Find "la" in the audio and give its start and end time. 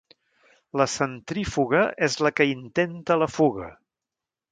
0.79-0.85, 2.27-2.31, 3.25-3.29